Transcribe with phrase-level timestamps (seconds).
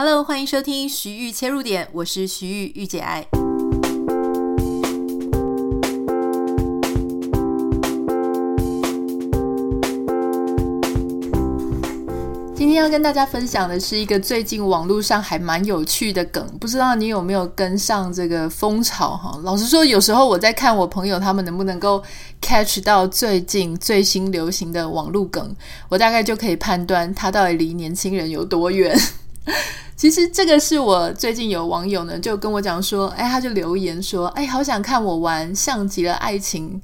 [0.00, 3.26] Hello，欢迎收听徐玉切入点，我是徐玉玉姐爱。
[12.54, 19.36] 今天要跟大家分享的是一个最近网络上还蛮有趣的梗，不知道你有没有跟上这个风潮哈？
[19.42, 22.00] 老实说，有时候我在看我朋友他们能不能够
[22.40, 25.56] catch 到最近最新流行的网络梗，
[25.88, 28.96] 我大概就可以判断他到底离年轻人有多远。
[29.98, 36.80] 其实这个是我最近有网友呢就跟我讲说，哎，他就留言说，哎，好想看我玩像极了爱情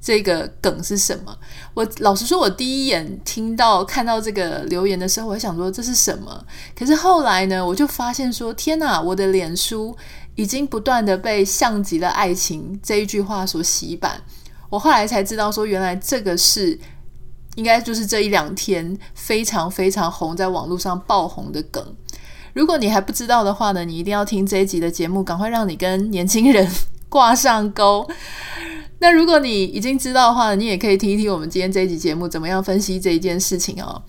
[0.00, 1.36] 这个梗是什么？
[1.74, 6.44] 我老实说，我第一眼听到看到这个留言的时候，我还想说这是什么？
[6.78, 9.96] 可是后来呢，我就发现说，天哪，我的脸书
[10.36, 14.22] 已经不断的被像极了爱情这一句话所洗版。
[14.70, 16.78] 我后来才知道说，原来这个是
[17.56, 21.84] 应该就是这一两天非常非常红，在网络上爆红的梗。
[22.52, 26.68] 如果你还不知道的话呢，你一定要听这一集的节目，赶快让你跟年轻人
[27.08, 28.08] 挂上钩。
[28.98, 34.02] 那如果你已经知道的话，你也可以听一听我们今天这一集节目怎么样分析这一件事情哦。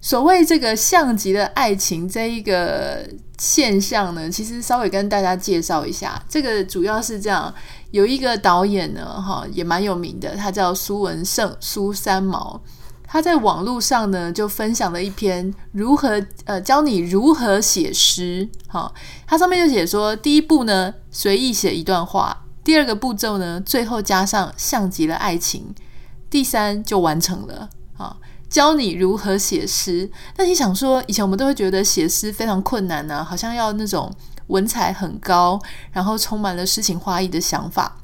[0.00, 7.54] 所谓这个像极了爱情这一个现象呢，其实稍微跟大家介绍一下，这个主要是这样，
[7.90, 12.60] 有一个导演呢，哈，也蛮有名的，他叫苏文胜，苏三毛。
[13.12, 18.48] 他在网络上呢，就分享了一篇如何呃教你如何写诗。
[18.66, 18.90] 哈，
[19.26, 25.74] 他上面就写说，第一步呢，随意写一段话；第二个步骤呢，最后加上像极了爱情；
[26.30, 27.68] 第三就完成了。
[27.92, 28.16] 哈，
[28.48, 30.10] 教你如何写诗。
[30.38, 34.10] 那你想说，以前我们都会觉得写诗非常困难呢、好像要那种
[34.46, 35.60] 文采很高，
[35.90, 37.94] 然后充满了诗情画意的想法。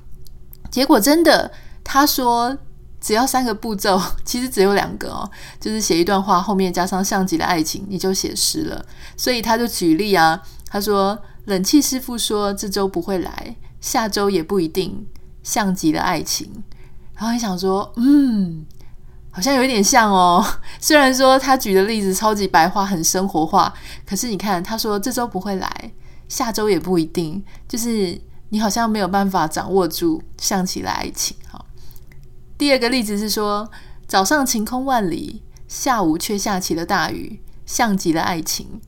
[0.70, 1.50] 结果真的，
[1.82, 2.58] 他说。
[3.00, 8.84] 只要三个步骤， 其实只有两个哦，就是写一段话，后面加上像极了爱情，你就写诗了。
[9.16, 15.06] 所以他就举例啊，他说：“冷气师傅说这周不会来，下周也不一定，
[15.42, 16.64] 像极了爱情。”
[17.14, 18.64] 然后你想说，嗯，
[19.30, 20.44] 好像有一点像哦。
[20.80, 23.72] 虽然说他举的例子超级白话，很生活化，
[24.06, 25.92] 可是你看他说这周不会来，
[26.28, 28.20] 下周也不一定，就是
[28.50, 31.64] 你好像没有办法掌握住像极了爱情，哈。
[32.58, 33.70] 第二个例子是说，
[34.08, 38.80] 早上晴空万里，下午却下起了大雨，像极了爱情。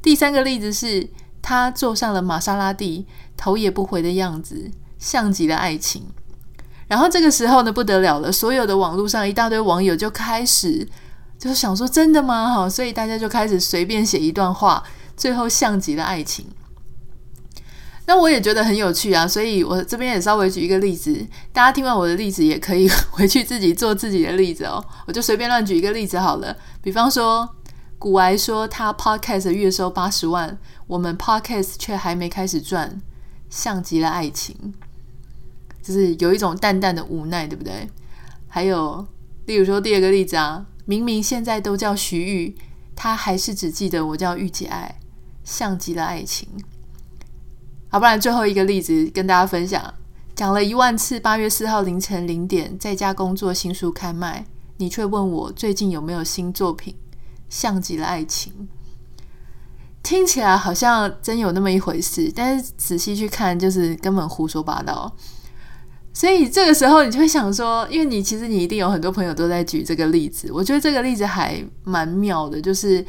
[0.00, 1.10] 第三个例子是
[1.42, 3.04] 他坐上了玛莎拉蒂，
[3.36, 4.70] 头也不回的样子，
[5.00, 6.06] 像极了爱情。
[6.86, 10.86] 然后这个时候呢，不得了了，所有的网络上一大堆网友就开始
[11.36, 14.84] 就想说：“真的吗？”哈，所以大家就开始随便写一段话，
[15.16, 16.46] 最后像极了爱情。
[18.08, 24.84] 那我也觉得很有趣啊，所以我这边也稍微举一个例子，大家听完我的例子也可以回去自己做自己的例子哦。
[25.06, 27.48] 我就随便乱举一个例子好了，比方说，
[27.98, 30.56] 古癌说他 podcast 月收八十万，
[30.86, 33.02] 我们 podcast 却还没开始赚，
[33.50, 34.54] 像极了爱情，
[35.82, 37.88] 就是有一种淡淡的无奈，对不对？
[38.46, 39.04] 还有，
[39.46, 42.56] 例如说第二个例子啊，明明现在都叫徐玉，
[42.94, 45.00] 他还是只记得我叫玉姐爱，
[45.42, 46.48] 像极了爱情。
[47.96, 49.82] 好，不然最后一个例子跟大家分享，
[50.34, 51.18] 讲了一万次。
[51.18, 54.44] 八月四号凌晨零点，在家工作，新书开卖，
[54.76, 56.94] 你却问我最近有没有新作品，
[57.48, 58.52] 像极了爱情。
[60.02, 65.10] 听起来好像真有那么一回事，但是仔细去看，就是根本胡说八道。
[66.12, 73.02] 所以这个时候，你就会想说，因为你其实你一定有很多朋友都在举这个例子，我觉得这个例子还蛮妙的，就是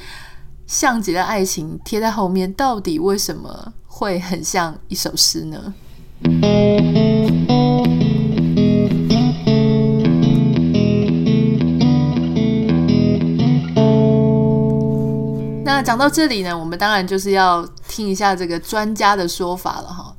[0.68, 3.72] 像极了爱情贴在后面，到底为什么？
[3.86, 5.74] 会很像一首诗呢。
[15.64, 20.14] 那讲到这里呢，我们当然就是要听一下这个专家的说法了哈。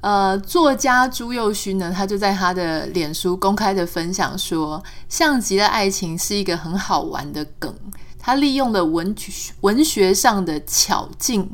[0.00, 7.72] 呃，作家朱宥勋呢，他就在他的脸书公开的分享说，像极了爱情是一个很好玩的梗，
[8.24, 9.14] 他利用了文
[9.60, 11.46] 文学上的巧劲。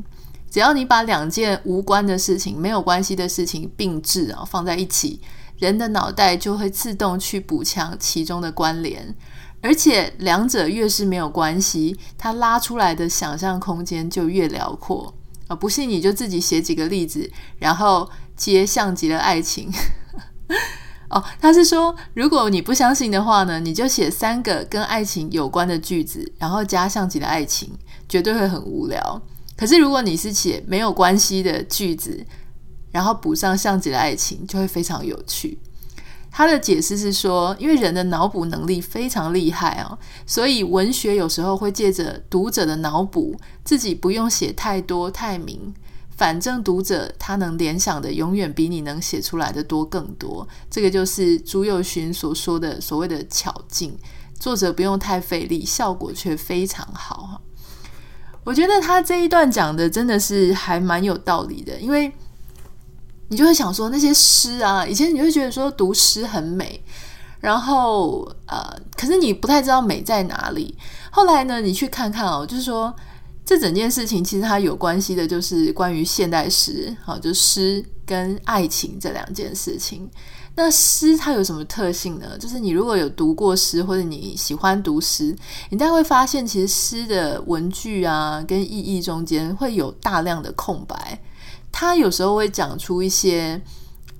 [0.48, 5.21] 只要你把两件无关的事情、没有关系的事情并置啊，放在一起，
[5.59, 9.12] 人的脑袋就会自动去补强其中的关联，
[9.60, 15.12] 而且两者越是没有关系，它拉出来的想象空间就越辽阔
[15.48, 15.56] 啊！
[15.56, 17.28] 不信你就自己写几个例子，
[17.59, 19.68] 然后接像极了爱情
[21.10, 21.22] 哦。
[21.41, 27.71] 他是说，如果你不相信的话呢，你就写三个跟爱情有关的句子，然后加上级的爱情，
[28.09, 29.22] 绝对会很无聊。
[29.57, 32.24] 可是，如果你是写没有关系的句子，
[32.91, 35.59] 然后补上上级的爱情，就会非常有趣。
[36.33, 45.74] 他的解释是说，因为人的脑补能力非常厉害哦，所以文学有时候会借着读者的脑补，自己不用写太多太明，
[46.21, 50.47] 反正读者他能联想的永远比你能写出来的多更多。
[50.71, 53.97] 这个就是朱宥勋所说的所谓的巧劲，
[54.39, 57.41] 作者不用太费力，效果却非常好哈。
[58.45, 62.13] 我觉得他这一段讲的真的是还蛮有道理的，因为。
[63.33, 66.83] 你就会想说那些诗啊，以前你会觉得说读诗很美，
[67.39, 70.77] 然后呃，可是你不太知道美在哪里。
[71.13, 72.93] 后来呢，你去看看哦，就是说
[73.50, 80.08] 这整件事情其实它有关系的，就是关于现代诗，好，就诗跟爱情这两件事情。
[80.54, 82.38] 那诗它有什么特性呢？
[82.38, 85.36] 就是你如果有读过诗，或者你喜欢读诗，
[85.68, 91.20] 你大概会发现，其实诗的文句啊跟意义中间会有大量的空白。
[91.72, 93.60] 他有时候会讲出一些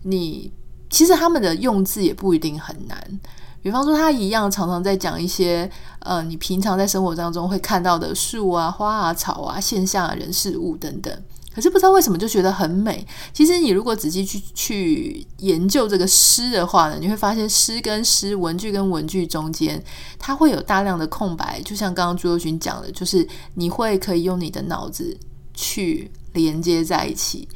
[0.03, 0.53] 你
[0.89, 3.21] 其实他们的用字也不一定很难，
[3.63, 5.71] 比方说他一样常常在讲一些
[6.01, 11.13] 呃你平常在生活当中会看到的树啊、花啊、草啊、现象啊、人事物等等，
[11.55, 13.07] 可是不知道为什么就觉得很美。
[13.33, 19.83] 其实你如果仔细去去研究这个诗的话呢，你会发现诗跟诗、文句跟文句中间，
[20.19, 25.17] 它会有大量的空白，就像刚刚朱宥勋讲的，就是你会可以用你的脑子
[25.55, 26.11] 去。
[26.33, 27.49] 连接在一起，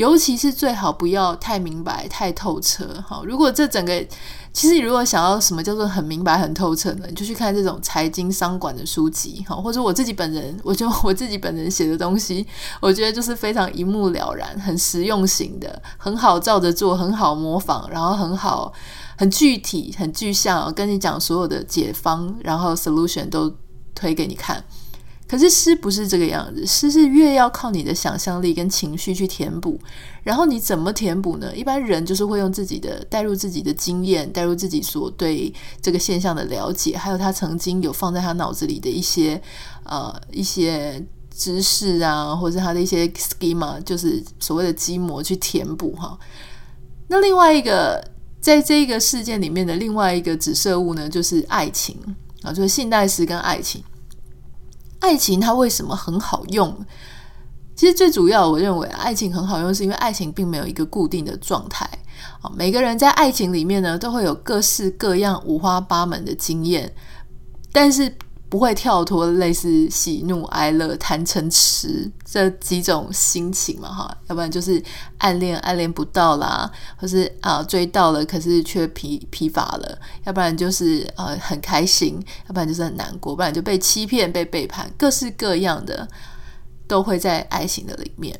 [0.00, 2.88] 尤其是最好不要太明白、太透彻。
[3.06, 4.02] 好，如果这整个，
[4.50, 12.46] 其实你如果想要什么叫做很明白、很透彻呢，你就去看这种财经商管的书籍，好，或者我自己本人， 我就我自己本人写的东西，
[12.80, 18.72] 我觉得就是非常一目了然、很实用型的，很好照着做，很好模仿，然后很好、
[19.18, 23.54] 很具体、很具象，跟你讲所有的解方，然后 solution 都
[23.94, 24.64] 推给你看。
[25.30, 29.78] 可是诗不是这个样子，诗是越要靠你的想象力跟情绪去填补，
[30.24, 31.54] 然后你怎么填补呢？
[31.54, 39.40] 一般人就是会用自己的带入自己的经验，带入自己所对这个现象的了解，还有他曾经有放在他脑子里的一些
[39.84, 41.00] 呃一些
[41.32, 46.18] 知识啊，或者他的一些 schema，就是所谓的基模去填补哈。
[47.06, 48.04] 那另外一个
[48.40, 51.96] 在这个事件里面的另外一个指涉物呢，就是爱情
[52.42, 53.80] 啊，就是现代诗跟爱情。
[55.00, 56.74] 爱情它为什么很好用？
[57.74, 61.88] 其实最主要，我认为爱情很好用，是因为爱情并没有一个固定的状态。
[62.54, 66.92] 每个人在爱情里面呢，都会有各式各样、五花八门的经验，
[67.72, 68.14] 但是，
[68.50, 74.82] 不会跳脱类似喜怒哀乐贪嗔痴这几种心情嘛，哈，要不然就是
[75.18, 86.08] 暗恋暗恋不到啦，或是啊追到了可是却疲疲乏了，要不然就是呃很开心，要不然就是很难过，不然就被欺骗被背叛，各式各样的
[86.88, 88.36] 都会在爱情的里面。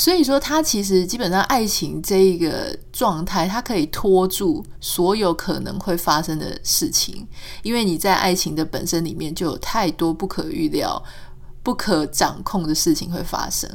[0.00, 7.28] 所以说，它其实基本上爱情这一个状态，它可以拖住所有可能会发生的事情，
[7.62, 11.04] 因为你在爱情的本身里面就有太多不可预料、
[11.62, 13.70] 不可掌控的事情会发生，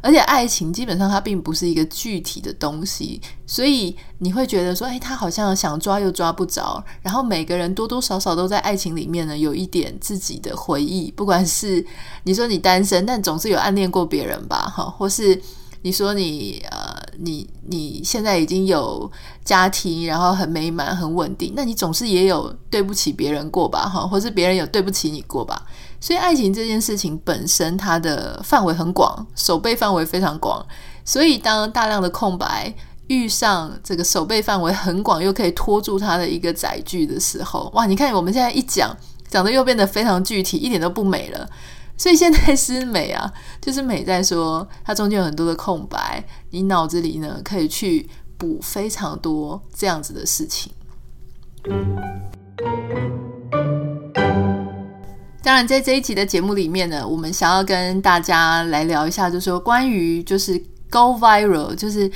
[0.00, 6.84] 而且爱情基本上它并不是一个具体的东西，所以你会觉得说，哎，他好像想抓又抓不着。
[7.02, 11.86] 然后每个人多多少少都在爱情里面呢，有一点自己的回忆，不管是
[12.24, 15.40] 你说你单身，但总是有暗恋过别人吧，哈，或是。
[15.82, 19.10] 你说你呃，你你现在已经有
[19.44, 23.88] 家庭，然后很美满、很稳定，那你总是也有对不起别人过吧？
[23.88, 25.64] 哈，或是别人有对不起你过吧？
[26.00, 30.64] 所以爱情这件事情本身，它的范围很广，守备范围非常广。
[31.04, 32.72] 所以当大量的空白
[33.06, 37.86] 遇上这个守备范围很广，又可以拖住它的一个载具的时候，哇！
[37.86, 38.94] 你看我们现在一讲，
[39.28, 41.48] 讲的又变得非常具体，一点都不美了。
[41.98, 50.72] 所以现在是美啊， 就是美在说它中间有很多的空白，你脑子里呢可以去补非常多这样子的事情。
[55.42, 60.56] 当然，在这一集的节目里面呢，我们想要跟大家来聊一下，就是说关于就是
[60.88, 62.10] go viral，就是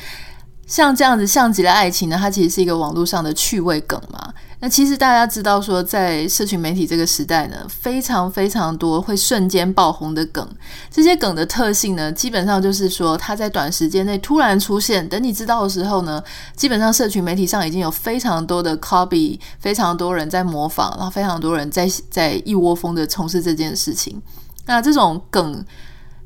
[0.66, 4.32] 像这样子像极了爱情呢，它其实是一个网络上的趣味梗嘛。
[4.64, 10.48] 那其实大家知道说，在社群媒体这个时代呢，非常非常多会瞬间爆红的梗。
[10.88, 16.22] 这些梗的特性呢，基本上就是说，它在短时间内突然出现，等你知道的时候呢，
[16.54, 24.22] 基本上社群媒体上已经有非常多的 copy，非常多人在模仿，然后非常多人在在一窝蜂的从事这件事情。
[24.66, 25.66] 那这种梗。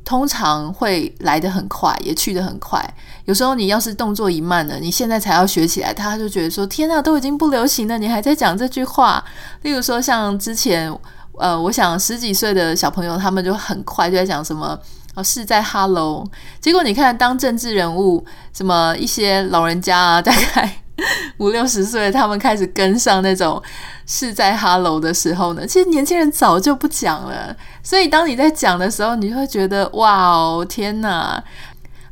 [0.07, 2.81] 通常会来得很快，也去得很快。
[3.25, 9.23] 有时候你要是动作一慢呢，你现在才要学起来，他就觉得说：“天哪，都已经不流行了，你还在讲这句话。”
[9.63, 10.97] 例如说，像之前，
[11.37, 14.79] 呃，我想十几岁的小朋友，他们就很快就在讲什么
[15.17, 16.25] “哦，是在 Hello”。
[16.61, 20.83] 结果你看，当政治人物，什么一些老人家啊，大概
[21.39, 23.63] 五六十岁，他们开始跟上那种
[24.07, 27.55] 是在哈喽的时候呢，其实年轻人早就不讲了。
[27.83, 31.43] 所以当你在讲的时候，你会觉得哇哦，天哪！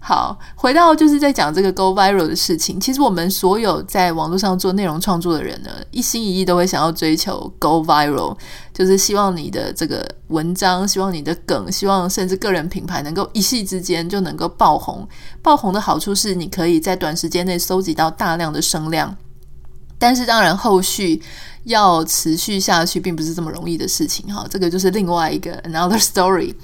[0.07, 2.79] 好，回到就是在讲这个 go viral 的事情。
[2.79, 8.37] 其实我们所有在网络上做内容创作的人呢，一心一意都会想要追求 go viral，
[8.75, 15.09] 就是希望你的这个文章，希望你的梗，希望甚至个人品牌能够一夕之间就能够爆红。
[15.41, 19.17] 爆红的好处是，你可以在短时间内搜集到大量的声量。
[19.99, 21.23] 但是当然，后续
[21.63, 24.31] 要持续下去，并不是这么容易的事情。
[24.31, 26.55] 哈，这个就是另外一个 another story。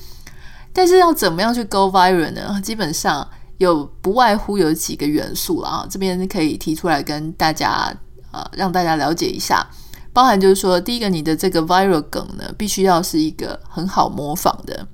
[0.72, 2.60] 但是要怎么样去 go viral 呢？
[2.62, 7.92] 基本上有不外乎有几个元素了啊，这边可以提出来跟大家
[8.30, 9.66] 呃让大家了解一下。
[10.12, 14.86] 包含就是说，第一个，你的这个 viral 梗呢，必须要是一个很好模仿的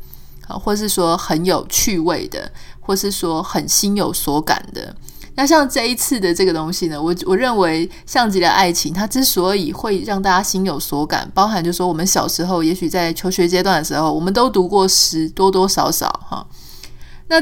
[0.47, 4.95] 啊，或是说很有趣味的，或是说很心有所感的。
[5.37, 16.47] 那像这一次的这个东西呢，我我认为像极了爱情，它之所以会让大家心有所感，包含就说我们小时候，也许在求学阶段的时候，我们都读过诗，多多少少哈。
[17.29, 17.37] 那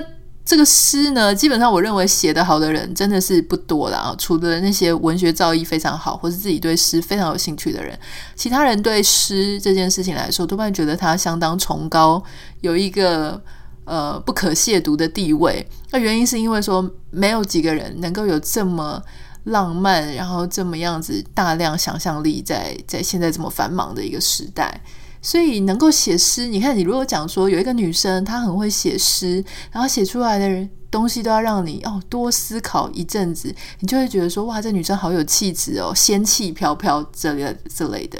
[0.44, 7.96] 这个诗呢，基本上我认为写得好的人真的是不多了啊，除了那些文学造诣非常好，或是自己对诗非常有兴趣的人，
[8.34, 12.20] 其他人对诗这件事情来说，多半觉得它相当崇高，
[12.60, 13.40] 有一个。
[13.84, 15.66] 呃，不可亵渎的地位。
[15.90, 19.02] 那原因是因为说，没有几个人能够有这么
[19.44, 24.80] 浪漫，然后这么样子大量想象力在，在现在这么繁忙的一个时代，
[25.20, 26.46] 所以能够写诗。
[26.46, 38.18] 你看，你如果讲说有一个女生，她很会写诗，然后写出来的东西都要让你哦多思考一阵子，你就会觉得说，哇，这女生好有气质哦，仙气飘飘这类这类的。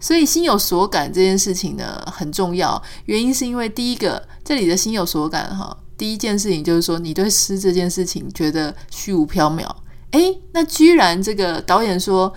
[0.00, 9.66] 所以心有所感这件事情呢，很重要，原因是因为第一个，这里的心有所感哈，第一件事情就是说你对诗这件事情觉得虚无缥缈，
[10.10, 12.32] 诶，那居然这个导演说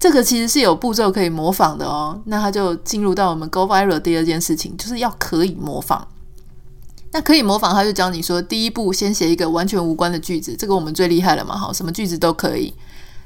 [0.00, 6.08] 这个其实是有步骤可以模仿的哦，那他就进入到我们 go viral 第二件事情，就是要可以模仿。
[7.12, 12.72] 那可以模仿，他就教你说，第一步先写一个完全无关的句子，这个我们最厉害了嘛，哈，什么句子都可以。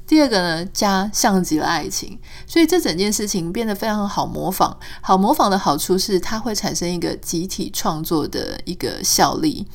[0.07, 4.77] 第二个呢，加像极了爱情，所以这整件事情变得非常好模仿。
[5.01, 9.67] 好模仿的好处是，它会产生一个集体创作的一个效力。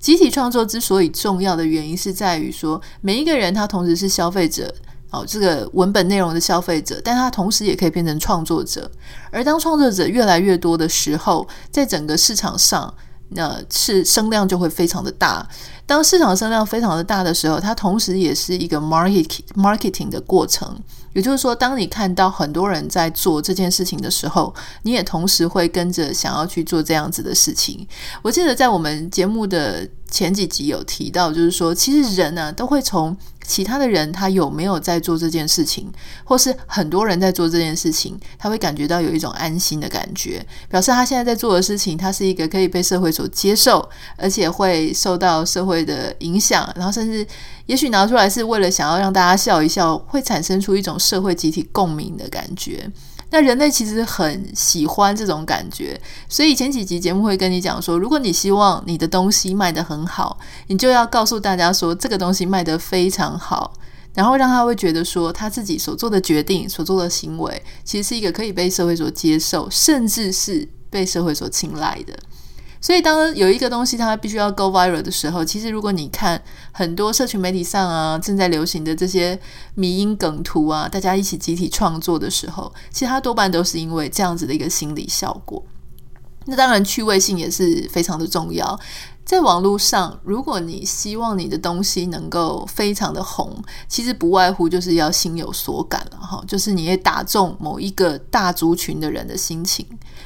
[0.00, 4.72] 集体创作之所以重要的原因，是在于说，每一个人他同时是消费者，
[5.10, 8.90] 哦，这个文本内容的消费者，但他同时也可以变成创作者。
[9.30, 12.92] 而当创作者越来越多的时候，在整个市场上，
[13.30, 15.46] 那是声量就会非常的大。
[15.84, 20.76] 当市场声量非常的大的时候，它同时也是一个 market marketing 的过程。
[21.12, 27.86] 也就是说，当你看到很多人在做这件事情的时候，你也同时会跟着想要去做这样子的事情。
[28.20, 33.16] 我记得在我们节目的前几集有提到，就是说，其实人呢、都会从。
[33.48, 35.88] 其他的人他有没有在做这件事情，
[36.24, 47.24] 或是很多人在做这件事情，他会感觉到有一种安心的感觉，表示他现在在做的事情，他是一个可以被社会所接受，而且会受到社会的影响，然后甚至
[47.66, 52.90] 也许拿出来是为了想要让大家笑一笑，会产生出一种社会集体共鸣的感觉。
[53.36, 60.38] 那人类其实很喜欢这种感觉，所以前几集节目会跟你讲说，如果你希望你的东西卖得很好，
[60.68, 63.74] 你就要告诉大家说这个东西卖得非常好，
[64.14, 72.18] 然后让他会觉得说他自己所做的决定、所做的行为，其实是一个可以被社会所接受，甚至是被社会所青睐的。
[72.80, 76.40] 所以，当有一个东西它必须要 go viral 的时候，其实如果你看
[76.72, 79.38] 很多社群媒体上啊正在流行的这些
[79.74, 85.62] 迷因梗图啊，大家一起集体创作的时候，其实它多半都是因为这样子的一个心理效果。
[86.44, 88.78] 那当然，趣味性也是非常的重要。
[89.24, 93.52] 在网络上，如果你希望你的东西能够非常的红，
[93.88, 99.84] 其实不外乎就是要心有所感了哈，就是你也打中某一个大族群的人的心情，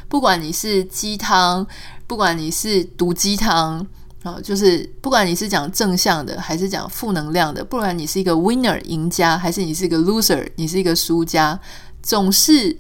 [0.08, 1.66] 不管你是鸡汤。
[2.10, 3.86] 不管你是毒鸡汤
[4.24, 11.56] 啊，就是不管你是讲正向的还是讲负能量的，不管你是一个 winner 赢家还是你是一个 loser 你是一个输家，
[12.02, 12.76] 总是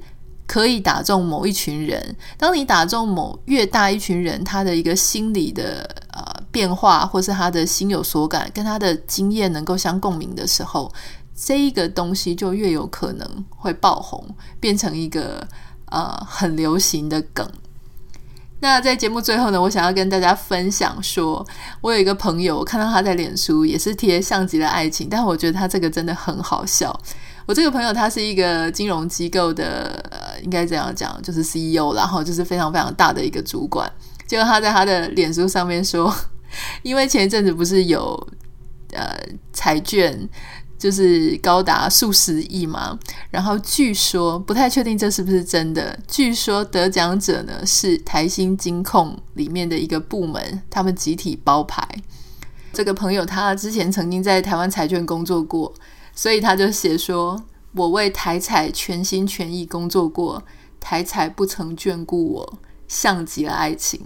[0.48, 2.16] 可以打中某一群人。
[2.36, 10.92] 当你打中某越大一群人，他的一个心理的呃变化，或是他的心有所感，跟他的经验能够相共鸣的时候，
[11.36, 15.46] 这一个东西就越有可能会爆红，变成一个
[15.92, 17.48] 呃很流行的梗。
[18.60, 21.44] 那在节目最后呢，我想要跟大家分享说，
[21.80, 26.94] 我有一个朋友，我看到他在脸书也是贴像极了爱情，但我觉得他这个真的很好笑。
[27.46, 33.90] 我这个朋友他是一个金融机构的，呃，应该这样讲，就是 CEO，然后就是非常非常大的一个主管。
[34.26, 36.14] 结果他在他的脸书上面说，
[36.82, 38.28] 因为前一阵子不是有
[38.92, 39.16] 呃
[39.52, 40.16] 彩券
[40.80, 42.98] 就是高达数十亿嘛。
[43.30, 51.86] 然后据说不太确定这是不是真的，据说得奖者呢是台新金控里面的一个部门，他们集体包牌。
[52.72, 55.74] 这个朋友他之前曾经在台湾彩券工作过，
[56.14, 57.44] 所以他就写说
[57.74, 60.42] ：“我为台彩全心全意工作过，
[60.80, 62.58] 台彩不曾眷顾我，
[62.88, 64.00] 像极了爱情。”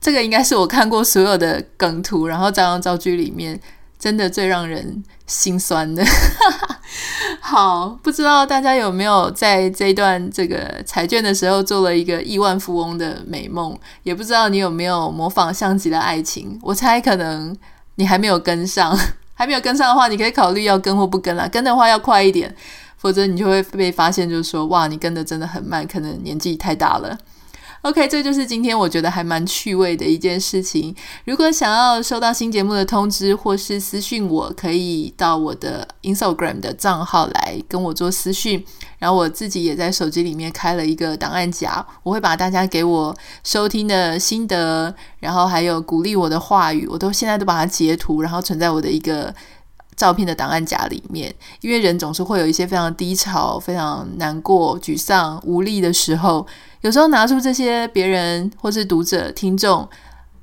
[0.00, 3.60] 这个应该是我看过所有的梗图，然后照样造句里面，
[4.00, 6.02] 真的最让人心酸的。
[7.40, 13.78] 好，不知道大家有没有在这一段这个彩券的时候做了一个亿万富翁的美梦？
[14.02, 16.58] 也不知道你有没有模仿像极了爱情？
[16.62, 17.54] 我猜可能
[17.96, 18.98] 你还没有跟上，
[19.34, 21.46] 还没有跟上的话，你可以考虑要跟或不跟啦。
[21.46, 22.54] 跟的话要快一点，
[22.96, 27.18] 否则你就会被发现，就是说哇，你跟的真的很慢，可能年纪太大了。
[27.82, 30.94] OK，这就是今天我觉得还蛮趣味的一件事情。
[31.24, 38.62] 如果想要收到新节目的通知，或是私讯我，可以到我的 Instagram 的账号来跟我做私讯。
[38.98, 49.34] 然后我自己也在手机里面开了一个档案夹，我会把大家给我收听的心得，然后还有鼓励我的话语，我都现在都把它截图，然后存在我的一个
[49.96, 51.34] 照片的档案夹里面。
[51.62, 56.46] 因为人总是会有一些非常低潮、非常难过、沮丧、无力的时候。
[56.82, 59.86] 有时候拿出这些别人或是读者、听众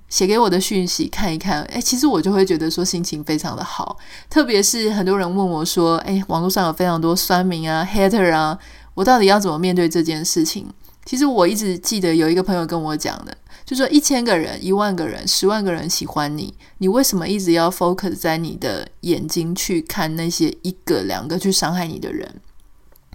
[0.08, 3.98] 写给我的讯息看一看，诶，其实我就会觉得说心情非常的好。
[4.30, 8.58] 特别是很多人问我说，诶，网络上有非常多酸民啊、hater 啊，
[8.94, 10.68] 我到底要怎么面对这件事情？
[11.06, 22.40] 其实我一直记得有一个朋友跟我讲的，就说一千个人、一万个人、十万个人喜欢你，你为什么一直要 focus 在你的眼睛去看那些一个两个去伤害你的人？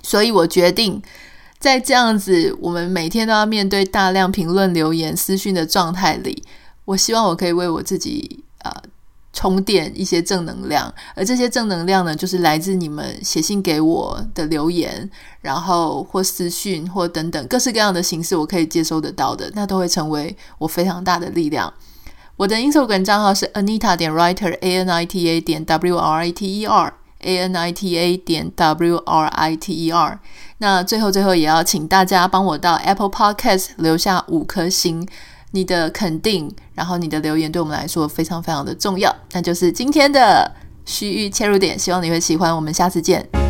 [0.02, 1.00] 所以我决定。
[1.62, 6.42] 在这样子，我们每天都要面对大量评论、留言、私讯的状态里，
[6.84, 8.82] 我希望我可以为我自己啊、呃、
[9.32, 15.08] 充电一些正能量，而这些正能量呢，就是来自你们写信给我的留言，
[15.40, 21.72] 然后或私讯或等等各式各样的形式，我可以接收得到的，那都会成为我非常大的力量。
[22.36, 26.66] 我的 Instagram 账号是 Anita 点 Writer，A N I T A 点 W R I T E
[26.66, 26.92] R
[27.22, 30.18] a n i t a 点 W R I T E R。
[30.58, 35.06] 那最后，最后也要请大家帮我到 Apple Podcast 留下五颗星，
[35.50, 39.14] 你的肯定，然后你的留言对我们来说非常非常的重要。
[39.32, 40.50] 那就是今天的
[40.84, 42.54] 区域切入点，希望你会喜欢。
[42.54, 43.41] 我们下次见。